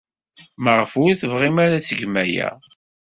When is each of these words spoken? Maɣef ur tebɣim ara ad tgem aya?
Maɣef 0.63 0.91
ur 1.03 1.11
tebɣim 1.19 1.57
ara 1.63 1.75
ad 1.77 1.83
tgem 1.83 2.13
aya? 2.23 2.49